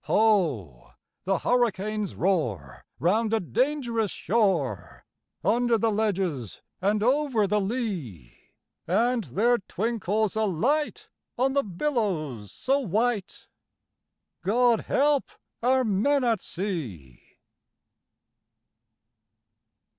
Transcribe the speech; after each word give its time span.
Ho! 0.05 0.93
the 1.25 1.37
hurricanes 1.37 2.15
roar 2.15 2.87
round 2.99 3.35
a 3.35 3.39
dangerous 3.39 4.09
shore, 4.09 5.05
Under 5.43 5.77
the 5.77 5.91
ledges 5.91 6.63
and 6.81 7.03
over 7.03 7.45
the 7.45 7.61
lea; 7.61 8.35
And 8.87 9.25
there 9.25 9.59
twinkles 9.59 10.35
a 10.35 10.45
light 10.45 11.07
on 11.37 11.53
the 11.53 11.61
billows 11.61 12.51
so 12.51 12.79
white 12.79 13.47
God 14.43 14.79
help 14.85 15.29
our 15.61 15.83
men 15.83 16.23
at 16.23 16.41
sea! 16.41 17.21